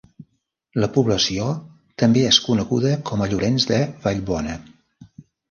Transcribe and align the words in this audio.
La 0.83 0.87
població 0.95 1.45
també 2.05 2.23
és 2.31 2.39
coneguda 2.47 2.95
com 3.11 3.23
a 3.27 3.29
Llorenç 3.35 3.69
de 3.75 3.79
Vallbona. 4.09 4.59